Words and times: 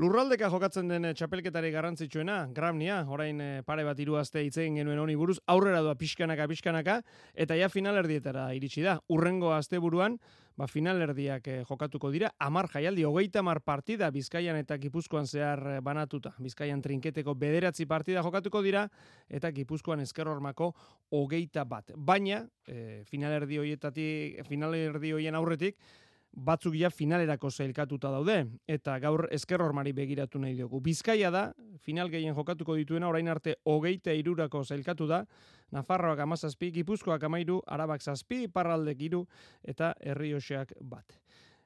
Lurraldeka 0.00 0.48
jokatzen 0.48 0.88
den 0.88 1.04
eh, 1.04 1.10
txapelketari 1.12 1.68
garrantzitsuena, 1.74 2.46
Gramnia, 2.56 3.02
orain 3.12 3.40
eh, 3.44 3.48
pare 3.66 3.82
bat 3.84 3.98
hiru 4.00 4.14
aste 4.16 4.40
itzegin 4.46 4.78
genuen 4.80 5.02
honi 5.02 5.12
buruz, 5.18 5.36
aurrera 5.52 5.82
doa 5.84 5.92
pixkanaka 6.00 6.46
pixkanaka 6.48 6.94
eta 7.44 7.58
ja 7.58 7.68
finalerdietara 7.68 8.46
iritsi 8.56 8.80
da. 8.86 8.94
Urrengo 9.12 9.52
asteburuan, 9.52 10.16
ba 10.56 10.70
finalerdiak 10.72 11.52
eh, 11.52 11.58
jokatuko 11.68 12.08
dira, 12.16 12.32
amar 12.40 12.70
jaialdi, 12.72 13.04
hogeita 13.04 13.44
mar 13.44 13.60
partida 13.60 14.08
Bizkaian 14.14 14.56
eta 14.62 14.80
Gipuzkoan 14.80 15.28
zehar 15.28 15.82
banatuta. 15.84 16.32
Bizkaian 16.40 16.80
trinketeko 16.80 17.36
bederatzi 17.36 17.84
partida 17.84 18.24
jokatuko 18.24 18.64
dira 18.64 18.88
eta 19.28 19.52
Gipuzkoan 19.52 20.00
eskerrormako 20.06 20.72
hogeita 21.12 21.68
bat. 21.68 21.92
Baina, 21.96 22.46
e, 22.64 23.02
finalerdi 23.04 23.60
hoietatik, 23.60 24.46
finalerdi 24.48 25.12
hoien 25.12 25.36
aurretik, 25.36 25.76
batzuk 26.32 26.74
ja 26.78 26.90
finalerako 26.90 27.50
zailkatuta 27.50 28.10
daude, 28.10 28.44
eta 28.68 28.98
gaur 29.02 29.26
esker 29.34 29.62
hormari 29.62 29.92
begiratu 29.92 30.38
nahi 30.38 30.54
dugu. 30.58 30.80
Bizkaia 30.80 31.30
da, 31.30 31.50
final 31.84 32.10
gehien 32.10 32.34
jokatuko 32.34 32.76
dituena, 32.78 33.08
orain 33.08 33.28
arte 33.28 33.56
hogeita 33.64 34.14
irurako 34.14 34.64
zailkatu 34.64 35.08
da, 35.10 35.24
Nafarroak 35.70 36.18
amazazpi, 36.18 36.72
Gipuzkoak 36.74 37.22
amairu, 37.22 37.60
Arabak 37.66 38.02
zazpi, 38.02 38.48
Parraldek 38.48 39.02
iru, 39.06 39.24
eta 39.62 39.92
Herrioxeak 40.00 40.74
bat. 40.80 41.20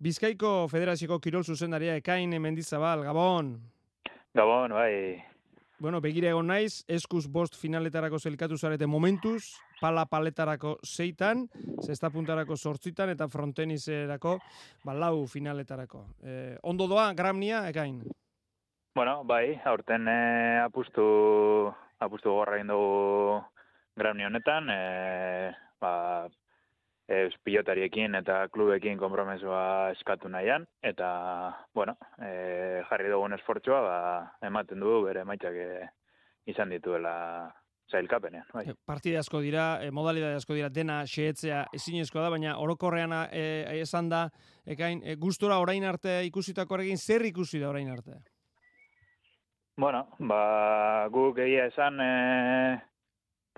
Bizkaiko 0.00 0.66
Federazioko 0.68 1.18
Kirol 1.24 1.44
zuzendaria 1.44 1.96
ekain 1.96 2.36
mendizabal, 2.42 3.04
Gabon! 3.06 3.54
Gabon, 4.36 4.76
bai, 4.76 5.16
Bueno, 5.78 6.00
begire 6.00 6.30
egon 6.32 6.46
naiz, 6.48 6.86
eskuz 6.88 7.26
bost 7.28 7.58
finaletarako 7.60 8.16
zelkatu 8.16 8.56
zarete 8.56 8.86
momentuz, 8.88 9.58
pala 9.76 10.06
paletarako 10.08 10.78
zeitan, 10.80 11.42
zesta 11.84 12.08
puntarako 12.10 12.56
sortzitan, 12.56 13.12
eta 13.12 13.28
frontenizerako 13.28 14.38
balau 14.88 15.26
finaletarako. 15.28 16.00
Eh, 16.24 16.56
ondo 16.62 16.86
doa, 16.88 17.10
gramnia, 17.12 17.66
ekain? 17.68 18.00
Bueno, 18.96 19.18
bai, 19.28 19.60
aurten 19.68 20.08
eh, 20.08 20.62
apustu, 20.64 21.04
apustu 22.00 22.32
gorra 22.32 22.62
dugu 22.64 23.42
gramnia 23.96 24.30
honetan, 24.32 24.72
eh, 24.72 25.52
ba, 25.80 25.92
ez 27.08 27.32
pilotariekin 27.44 28.18
eta 28.18 28.48
klubekin 28.52 28.98
konpromesua 28.98 29.92
eskatu 29.94 30.28
nahian, 30.28 30.66
eta, 30.82 31.08
bueno, 31.74 31.94
e, 32.18 32.82
jarri 32.88 33.12
dugun 33.12 33.36
esfortzua, 33.38 33.80
ba, 33.84 34.00
ematen 34.46 34.82
du 34.82 34.98
bere 35.04 35.22
maitzak 35.24 35.54
e, 35.54 35.68
izan 36.50 36.74
dituela 36.74 37.14
zailkapenean. 37.90 38.48
Bai. 38.54 38.64
E, 38.72 38.74
partide 38.86 39.20
asko 39.20 39.40
dira, 39.44 39.68
e, 39.84 39.92
modalidade 39.94 40.40
asko 40.40 40.56
dira, 40.58 40.68
dena 40.68 41.04
xehetzea 41.06 41.62
ezinezkoa 41.78 42.26
da, 42.26 42.32
baina 42.34 42.56
orokorrean 42.62 43.14
e, 43.30 43.44
esan 43.80 44.10
da, 44.10 44.26
ekain, 44.66 45.04
e, 45.04 45.14
gustora 45.14 45.60
orain 45.62 45.86
arte 45.86 46.18
ikusitako 46.26 46.82
egin, 46.82 46.98
zer 46.98 47.22
ikusi 47.30 47.62
da 47.62 47.70
orain 47.70 47.92
arte? 47.94 48.18
Bueno, 49.78 50.06
ba, 50.18 51.06
guk 51.12 51.38
egia 51.38 51.68
esan, 51.70 52.00
e, 52.00 52.80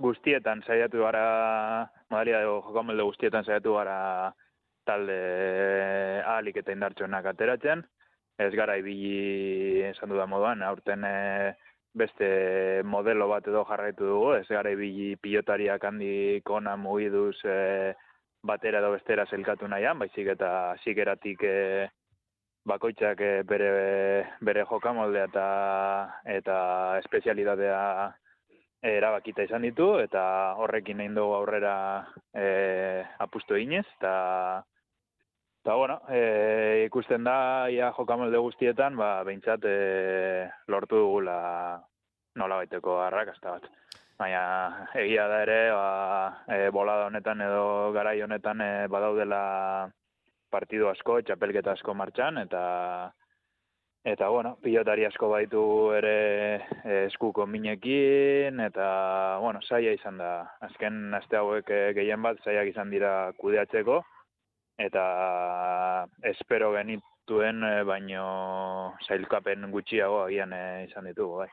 guztietan 0.01 0.63
saiatu 0.67 1.03
gara, 1.03 1.89
modalidade 2.11 2.49
jokamelde 2.49 3.07
guztietan 3.11 3.45
saiatu 3.45 3.75
gara 3.79 4.33
talde 4.89 5.21
ahalik 6.25 6.61
eta 6.63 6.75
indartxoenak 6.75 7.27
ateratzen. 7.33 7.85
Ez 8.39 8.53
gara 8.55 8.77
ibili 8.79 9.83
esan 9.89 10.13
dudan 10.13 10.31
moduan, 10.31 10.63
aurten 10.63 11.05
e, 11.05 11.15
beste 11.99 12.29
modelo 12.87 13.27
bat 13.29 13.47
edo 13.51 13.65
jarraitu 13.67 14.07
dugu, 14.07 14.33
ez 14.39 14.47
gara 14.47 14.71
ibili 14.71 15.17
pilotariak 15.19 15.85
handik 15.85 16.51
ona 16.51 16.77
mugiduz 16.79 17.35
e, 17.45 17.95
batera 18.47 18.79
edo 18.79 18.93
bestera 18.95 19.27
zelkatu 19.27 19.67
nahian, 19.67 19.99
baizik 19.99 20.31
eta 20.37 20.51
zikeratik 20.85 21.43
e, 21.43 21.57
bakoitzak 22.71 23.21
e, 23.27 23.33
bere, 23.43 23.73
bere 24.45 24.65
jokamoldea 24.71 25.27
eta, 25.33 25.49
eta 26.39 26.57
espezialidadea 27.03 27.83
erabakita 28.83 29.43
izan 29.43 29.65
ditu 29.67 29.99
eta 29.99 30.55
horrekin 30.63 31.01
egin 31.01 31.17
dugu 31.19 31.35
aurrera 31.35 31.75
e, 32.35 33.05
apustu 33.19 33.57
eginez 33.59 33.87
eta 33.99 34.15
eta 35.65 35.75
bueno, 35.75 35.99
e, 36.09 36.85
ikusten 36.87 37.25
da 37.25 37.69
ia 37.69 37.91
jokamolde 37.93 38.39
guztietan, 38.39 38.97
ba 38.97 39.23
beintzat 39.27 39.65
e, 39.67 40.49
lortu 40.69 41.03
dugula 41.03 41.83
nola 42.39 42.61
baiteko 42.63 43.01
arrakasta 43.03 43.57
bat. 43.57 43.67
Baina 44.19 44.87
egia 44.99 45.27
da 45.29 45.43
ere, 45.43 45.59
ba, 45.75 46.45
e, 46.49 46.71
bolada 46.75 47.07
honetan 47.11 47.43
edo 47.43 47.93
garai 47.93 48.21
honetan 48.23 48.63
e, 48.63 48.71
badaudela 48.91 49.43
partidu 50.51 50.89
asko, 50.89 51.21
txapelketa 51.21 51.75
asko 51.77 51.95
martxan, 51.95 52.39
eta 52.47 52.63
Eta, 54.07 54.29
bueno, 54.29 54.55
pilotari 54.63 55.05
asko 55.09 55.29
baitu 55.33 55.61
ere 55.97 56.15
eh, 56.85 57.05
eskuko 57.09 57.47
minekin, 57.51 58.61
eta, 58.63 58.87
bueno, 59.43 59.61
saia 59.67 59.93
izan 59.93 60.21
da. 60.23 60.31
Azken 60.65 61.15
aste 61.19 61.37
hauek 61.37 61.71
eh, 61.75 61.91
gehien 61.99 62.23
bat 62.23 62.39
saiak 62.45 62.71
izan 62.71 62.95
dira 62.95 63.33
kudeatzeko, 63.41 63.99
eta 64.79 65.05
espero 66.31 66.71
genituen, 66.77 67.61
eh, 67.67 67.83
baino 67.85 68.95
sailkapen 69.09 69.69
gutxiago 69.75 70.23
agian 70.29 70.55
izan 70.87 71.11
ditugu, 71.11 71.43
bai. 71.43 71.51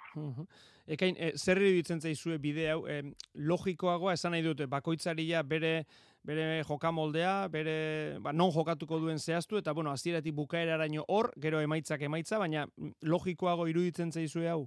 Ekain, 0.85 1.15
e, 1.17 1.31
zer 1.33 1.57
iruditzen 1.57 1.99
zaizue 1.99 2.37
bide 2.37 2.69
hau, 2.69 2.83
e, 2.85 3.01
logikoagoa 3.33 4.13
esan 4.13 4.35
nahi 4.35 4.45
dute, 4.45 4.67
bakoitzaria 4.69 5.41
bere 5.41 5.79
bere 6.25 6.63
jokamoldea, 6.65 7.47
bere 7.53 8.17
ba, 8.21 8.33
non 8.33 8.51
jokatuko 8.51 8.99
duen 8.99 9.19
zehaztu, 9.19 9.59
eta 9.61 9.73
bueno, 9.73 9.91
aziratik 9.91 10.35
bukaeraraino 10.35 11.05
hor, 11.07 11.31
gero 11.41 11.61
emaitzak 11.61 12.01
emaitza, 12.07 12.39
baina 12.41 12.65
logikoago 13.01 13.67
iruditzen 13.69 14.11
zaizue 14.11 14.49
hau? 14.49 14.65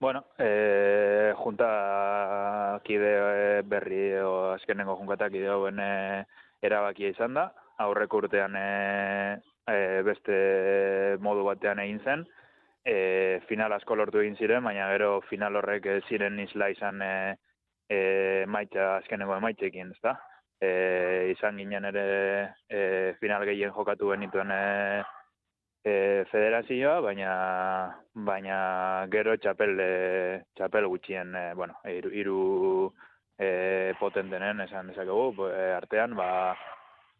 Bueno, 0.00 0.24
e, 0.38 1.34
junta 1.36 2.80
kide 2.86 3.62
berri, 3.68 4.14
o 4.24 4.54
azkenengo 4.54 4.96
junkatak 4.96 5.34
kide 5.34 5.50
hauen 5.52 5.80
e, 5.84 6.24
erabakia 6.64 7.12
izan 7.12 7.36
da, 7.36 7.50
aurreko 7.84 8.22
urtean 8.24 8.56
e, 8.56 9.40
e, 9.68 9.76
beste 10.08 10.38
modu 11.20 11.44
batean 11.44 11.84
egin 11.84 12.00
zen, 12.00 12.24
e, 12.84 13.40
final 13.48 13.76
asko 13.76 13.98
lortu 14.00 14.24
egin 14.24 14.40
ziren, 14.40 14.64
baina 14.64 14.88
gero 14.94 15.20
final 15.28 15.60
horrek 15.60 15.90
ziren 16.08 16.40
isla 16.40 16.70
izan 16.72 17.04
e, 17.04 17.12
e, 17.90 18.44
maitza, 18.46 18.96
azkenengo 19.00 19.34
emaitzekin, 19.36 19.90
ez 19.96 20.02
da? 20.06 20.14
e, 20.60 21.32
izan 21.32 21.56
ginen 21.56 21.88
ere 21.88 22.06
e, 22.68 22.80
final 23.20 23.44
gehien 23.48 23.72
jokatu 23.72 24.12
genituen 24.12 24.52
e, 24.52 25.02
e, 25.84 25.94
federazioa, 26.30 27.00
baina 27.04 27.30
baina 28.28 28.58
gero 29.12 29.36
txapel 29.40 29.80
e, 29.80 29.92
txapel 30.56 30.88
gutxien 30.92 31.34
e, 31.34 31.46
bueno, 31.56 31.78
hiru 31.88 32.12
hiru 32.12 32.42
e, 33.38 33.94
potentenen 34.00 34.66
esan 34.66 34.92
dezakegu 34.92 35.48
e, 35.48 35.72
artean 35.78 36.14
ba 36.18 36.28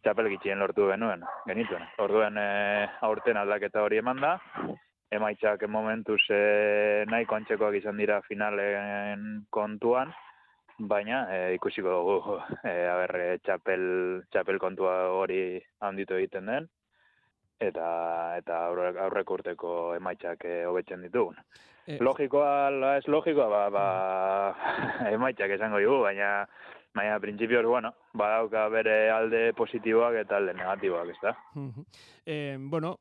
txapel 0.04 0.30
gutxien 0.34 0.60
lortu 0.60 0.90
genuen 0.92 1.24
genituen. 1.48 1.88
Orduen 2.04 2.36
e, 2.40 2.86
aurten 3.08 3.40
aldaketa 3.40 3.82
hori 3.82 4.00
eman 4.04 4.20
da. 4.20 4.36
Emaitzak 5.10 5.64
momentuz 5.66 6.20
e, 6.30 7.04
nahiko 7.10 7.34
antzekoak 7.34 7.80
izan 7.80 7.96
dira 7.98 8.20
finalen 8.28 9.40
kontuan, 9.50 10.12
baina 10.80 11.22
e, 11.28 11.54
ikusiko 11.54 11.92
dugu 11.92 12.36
e, 12.64 12.74
aber, 12.88 13.16
e, 13.20 13.38
txapel, 13.44 13.82
txapel 14.32 14.58
kontua 14.62 14.94
hori 15.12 15.60
handitu 15.80 16.16
egiten 16.16 16.46
den 16.50 16.68
eta 17.60 17.88
eta 18.40 18.62
aurreko 18.70 19.36
urteko 19.36 19.72
emaitzak 19.98 20.46
e, 20.48 20.62
hobetzen 20.64 21.04
ditugun. 21.04 21.36
E, 21.86 21.98
logikoa 22.00 22.70
la 22.72 22.94
ez 22.96 23.06
logikoa 23.08 23.48
ba, 23.52 23.64
ba 23.74 23.86
emaitzak 25.16 25.56
esango 25.58 25.80
dugu, 25.84 26.00
baina 26.08 26.30
baina 26.94 27.20
printzipioz 27.22 27.66
bueno, 27.66 27.92
badauka 28.14 28.66
bere 28.72 28.94
alde 29.14 29.42
positiboak 29.58 30.16
eta 30.24 30.40
alde 30.40 30.56
negatiboak, 30.58 31.12
ezta? 31.14 31.36
Eh, 32.26 32.56
bueno, 32.58 32.96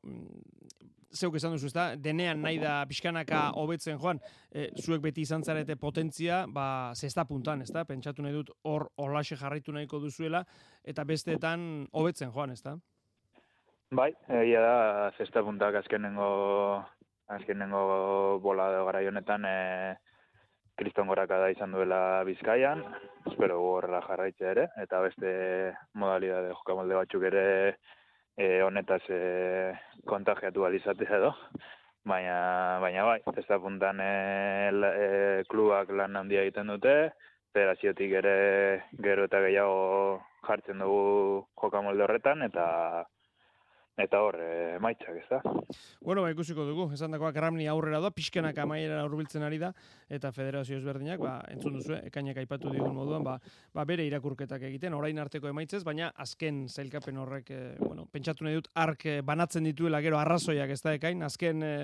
zeuk 1.14 1.36
esan 1.36 1.54
duzu, 1.54 1.70
ezta? 1.70 1.86
Denean 1.96 2.40
nahi 2.42 2.58
da 2.62 2.80
pixkanaka 2.88 3.50
hobetzen 3.60 3.98
joan, 3.98 4.20
e, 4.52 4.68
zuek 4.80 5.02
beti 5.02 5.24
izan 5.26 5.44
zarete 5.44 5.76
potentzia, 5.76 6.44
ba, 6.48 6.92
zesta 6.94 7.24
puntan, 7.28 7.62
ezta? 7.62 7.84
Pentsatu 7.84 8.22
nahi 8.22 8.36
dut 8.36 8.52
hor 8.64 8.88
olaxe 8.96 9.36
jarraitu 9.40 9.72
nahiko 9.72 10.00
duzuela, 10.02 10.44
eta 10.84 11.04
besteetan 11.04 11.86
hobetzen 11.92 12.32
joan, 12.34 12.54
ezta? 12.56 12.76
Bai, 13.90 14.12
egia 14.28 14.60
da, 14.62 15.10
zesta 15.18 15.42
puntak 15.42 15.80
azkenengo, 15.82 16.30
azkenengo 17.34 18.38
bola 18.42 18.70
gara 18.86 19.02
honetan, 19.08 19.44
e, 19.44 19.96
kriston 20.80 21.10
da 21.12 21.48
izan 21.50 21.72
duela 21.72 22.24
bizkaian, 22.24 22.82
espero 23.28 23.60
horrela 23.60 24.00
jarraitzea 24.06 24.50
ere, 24.50 24.68
eta 24.80 25.00
beste 25.04 25.32
modalidade 25.94 26.54
jokamolde 26.54 26.94
batzuk 26.94 27.26
ere, 27.28 27.76
e, 28.36 28.62
honetaz 28.62 29.02
e, 29.08 29.20
kontagiatu 30.06 30.64
alizatea 30.64 31.18
edo. 31.18 31.34
Baina, 32.10 32.78
baina 32.80 33.04
bai, 33.04 33.18
ez 33.36 33.46
da 33.48 33.58
puntan 33.60 34.00
e, 34.00 34.12
e, 34.70 35.44
klubak 35.52 35.90
lan 35.92 36.16
handia 36.16 36.42
egiten 36.46 36.72
dute, 36.72 36.94
federaziotik 37.52 38.12
ere 38.22 38.36
gero 39.04 39.26
eta 39.28 39.40
gehiago 39.44 40.20
jartzen 40.46 40.80
dugu 40.80 41.46
jokamolde 41.60 42.06
horretan, 42.06 42.42
eta 42.46 42.66
eta 44.02 44.20
hor, 44.24 44.36
e, 44.40 44.76
emaitzak, 44.76 45.16
ez 45.20 45.26
da? 45.30 45.40
Bueno, 46.00 46.22
ba, 46.24 46.30
ikusiko 46.32 46.64
dugu, 46.68 46.86
esan 46.94 47.14
dakoa 47.14 47.32
Gramni 47.36 47.66
aurrera 47.70 48.00
da, 48.02 48.10
pixkenak 48.14 48.58
amaiera 48.62 49.02
urbiltzen 49.06 49.44
ari 49.46 49.60
da, 49.62 49.72
eta 50.08 50.32
federazio 50.32 50.78
ezberdinak, 50.78 51.20
ba, 51.22 51.34
entzun 51.52 51.76
duzu, 51.78 51.96
ekainak 52.08 52.40
aipatu 52.42 52.72
digun 52.72 52.94
moduan, 52.96 53.24
ba, 53.26 53.36
ba, 53.74 53.84
bere 53.88 54.06
irakurketak 54.08 54.64
egiten, 54.70 54.96
orain 54.96 55.18
arteko 55.22 55.50
emaitzez, 55.50 55.82
baina 55.86 56.10
azken 56.24 56.64
zailkapen 56.68 57.20
horrek, 57.20 57.50
e, 57.50 57.60
bueno, 57.82 58.06
pentsatu 58.12 58.46
nahi 58.46 58.60
dut, 58.60 58.70
ark 58.80 59.06
eh, 59.06 59.20
banatzen 59.26 59.68
dituela 59.68 60.02
gero 60.04 60.18
arrazoiak 60.20 60.72
ez 60.74 60.80
da 60.82 60.96
ekain, 60.96 61.22
azken 61.26 61.64
e, 61.66 61.74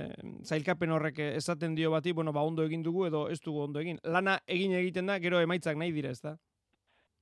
zailkapen 0.45 0.93
horrek 0.97 1.23
esaten 1.29 1.77
dio 1.77 1.93
bati, 1.95 2.17
bueno, 2.17 2.33
ba, 2.33 2.47
ondo 2.47 2.65
egin 2.67 2.85
dugu 2.87 3.07
edo 3.11 3.27
ez 3.31 3.41
dugu 3.45 3.67
ondo 3.69 3.83
egin. 3.83 4.01
Lana 4.05 4.41
egin 4.47 4.77
egiten 4.79 5.13
da, 5.13 5.21
gero 5.23 5.41
emaitzak 5.45 5.77
nahi 5.77 5.93
dire, 5.93 6.15
ez 6.17 6.23
da? 6.23 6.37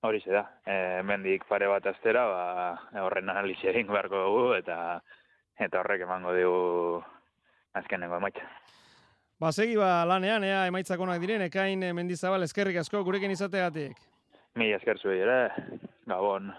Hori 0.05 0.21
da, 0.27 0.43
e, 0.69 0.75
mendik 1.09 1.47
pare 1.49 1.65
bat 1.71 1.87
astera, 1.89 2.27
ba, 2.29 3.05
horren 3.07 3.31
analizia 3.33 3.71
egin 3.71 3.89
beharko 3.89 4.19
dugu, 4.27 4.43
eta 4.59 4.77
eta 5.57 5.81
horrek 5.81 6.05
emango 6.05 6.35
dugu 6.37 6.99
azkenengo 7.81 8.19
emaitza. 8.21 8.45
Ba, 9.41 9.53
segi 9.53 9.79
ba, 9.81 10.05
lanean, 10.05 10.45
ea, 10.45 10.67
emaitzak 10.69 11.01
onak 11.01 11.23
diren, 11.23 11.47
ekain 11.47 11.81
mendizabal, 11.97 12.45
eskerrik 12.45 12.77
asko, 12.83 13.01
gurekin 13.07 13.33
izateatik. 13.33 13.97
Mi 14.61 14.71
esker 14.77 15.01
ere, 15.15 15.41
gabon. 16.07 16.53